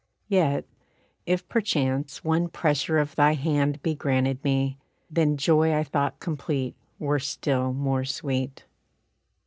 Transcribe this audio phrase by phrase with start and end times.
[0.29, 0.65] Yet,
[1.27, 4.79] if perchance one pressure of thy hand Be granted me,
[5.11, 8.65] then joy I thought complete Were still more sweet."